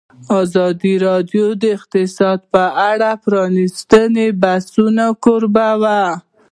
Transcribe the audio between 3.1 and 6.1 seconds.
د پرانیستو بحثونو کوربه وه.